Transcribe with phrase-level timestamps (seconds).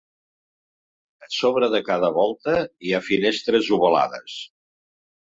[1.25, 4.43] A sobre de cada volta hi ha finestres ovalades.